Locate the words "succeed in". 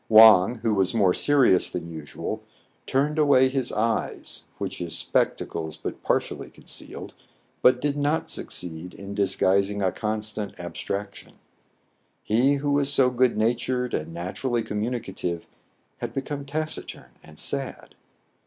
8.27-9.13